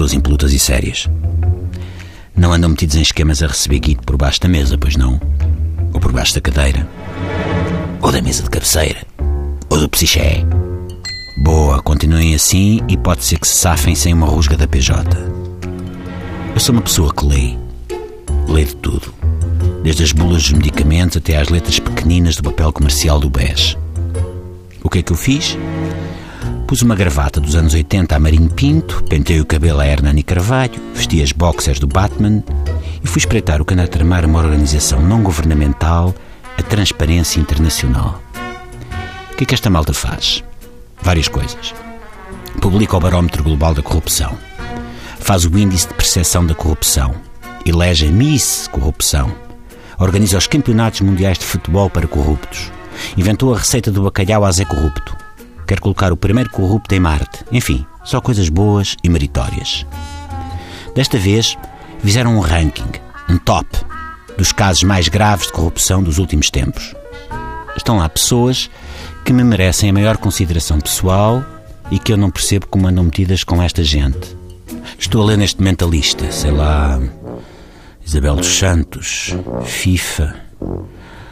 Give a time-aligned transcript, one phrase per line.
[0.00, 1.10] pessoas impolutas e sérias.
[2.34, 5.20] Não andam metidos em esquemas a receber guito por baixo da mesa, pois não?
[5.92, 6.88] Ou por baixo da cadeira?
[8.00, 9.06] Ou da mesa de cabeceira?
[9.68, 10.42] Ou do psiché?
[11.44, 15.04] Boa, continuem assim e pode ser que se safem sem uma rusga da PJ.
[16.54, 17.54] Eu sou uma pessoa que lê.
[18.48, 19.12] Lê de tudo.
[19.82, 23.76] Desde as bulas dos medicamentos até às letras pequeninas do papel comercial do BES.
[24.82, 25.58] O que é que eu fiz?
[26.70, 30.80] Pus uma gravata dos anos 80 a Marinho Pinto, pentei o cabelo a Hernani Carvalho,
[30.94, 32.44] vesti as boxers do Batman
[33.02, 36.14] e fui espreitar o que anda a tramar uma organização não governamental,
[36.56, 38.22] a Transparência Internacional.
[39.32, 40.44] O que é que esta malta faz?
[41.02, 41.74] Várias coisas.
[42.60, 44.38] Publica o Barómetro Global da Corrupção.
[45.18, 47.16] Faz o Índice de Percepção da Corrupção.
[47.66, 49.34] Elege a Miss Corrupção.
[49.98, 52.70] Organiza os Campeonatos Mundiais de Futebol para Corruptos.
[53.16, 55.29] Inventou a receita do bacalhau a Zé Corrupto.
[55.70, 57.44] Quer colocar o primeiro corrupto em Marte.
[57.52, 59.86] Enfim, só coisas boas e meritórias.
[60.96, 61.56] Desta vez,
[62.00, 62.90] fizeram um ranking,
[63.28, 63.68] um top,
[64.36, 66.92] dos casos mais graves de corrupção dos últimos tempos.
[67.76, 68.68] Estão lá pessoas
[69.24, 71.44] que me merecem a maior consideração pessoal
[71.88, 74.36] e que eu não percebo como andam metidas com esta gente.
[74.98, 77.00] Estou a ler neste momento a lista, sei lá.
[78.04, 80.34] Isabel dos Santos, FIFA,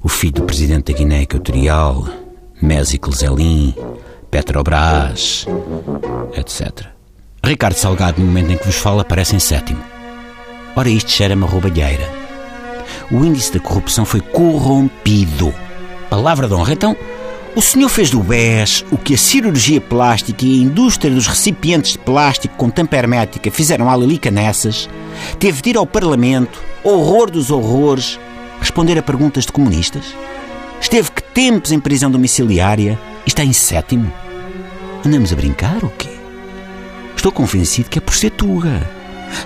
[0.00, 2.08] o filho do presidente da Guiné Equatorial,
[2.62, 3.74] Mésico Zelin,
[4.30, 5.44] Petrobras,
[6.34, 6.86] etc.
[7.42, 9.82] Ricardo Salgado, no momento em que vos falo, aparece em sétimo.
[10.76, 12.08] Ora, isto cheira-me a roubalheira.
[13.10, 15.52] O índice da corrupção foi corrompido.
[16.08, 16.72] Palavra de honra.
[16.72, 16.96] Então,
[17.56, 21.92] o senhor fez do BES o que a cirurgia plástica e a indústria dos recipientes
[21.92, 24.88] de plástico com tampa hermética fizeram à Lilica nessas,
[25.40, 28.20] teve de ir ao Parlamento, horror dos horrores,
[28.60, 30.14] responder a perguntas de comunistas?
[30.80, 32.96] Esteve que tempos em prisão domiciliária
[33.30, 34.12] está em sétimo?
[35.06, 36.10] Andamos a brincar ou quê?
[37.16, 38.88] Estou convencido que é por ser tuga.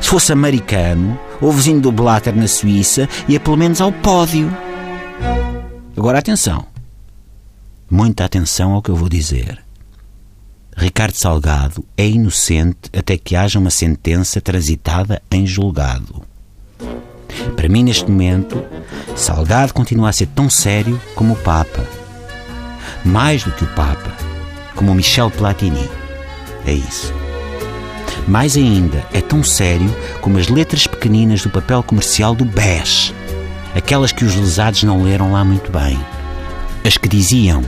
[0.00, 4.50] Se fosse americano, ou vizinho do Blatter na Suíça, ia pelo menos ao pódio.
[5.96, 6.66] Agora atenção.
[7.90, 9.62] Muita atenção ao que eu vou dizer.
[10.74, 16.22] Ricardo Salgado é inocente até que haja uma sentença transitada em julgado.
[17.54, 18.64] Para mim, neste momento,
[19.14, 22.03] Salgado continua a ser tão sério como o Papa.
[23.04, 24.12] Mais do que o Papa,
[24.74, 25.88] como o Michel Platini.
[26.66, 27.12] É isso.
[28.26, 33.12] Mais ainda, é tão sério como as letras pequeninas do papel comercial do BES.
[33.74, 35.98] Aquelas que os lesados não leram lá muito bem.
[36.84, 37.62] As que diziam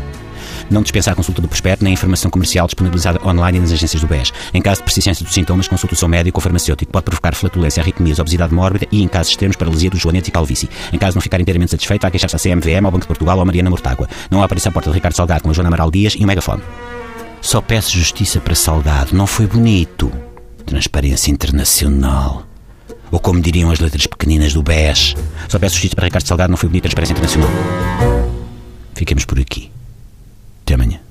[0.70, 4.08] não dispensa a consulta do prospecto nem a informação comercial disponibilizada online nas agências do
[4.08, 4.32] BES.
[4.52, 6.90] Em caso de persistência dos sintomas, consulte o seu médico ou farmacêutico.
[6.90, 10.68] Pode provocar flatulência, arritmias, obesidade mórbida e, em casos extremos, paralisia dos joanetes e calvície.
[10.92, 13.36] Em caso de não ficar inteiramente satisfeito, há queixar-se à CMVM, ao Banco de Portugal
[13.36, 14.08] ou à Mariana Mortágua.
[14.30, 16.62] Não apareça à porta de Ricardo Salgado com a Joana Amaral Dias e um megafone.
[17.40, 19.14] Só peço justiça para Salgado.
[19.14, 20.10] Não foi bonito.
[20.64, 22.44] Transparência internacional.
[23.10, 25.14] Ou como diriam as letras pequeninas do BES.
[25.48, 26.50] Só peço justiça para Ricardo Salgado.
[26.50, 26.82] Não foi bonito.
[26.82, 27.50] Transparência internacional.
[28.94, 29.75] Fiquemos por aqui.
[30.66, 31.05] Até amanhã.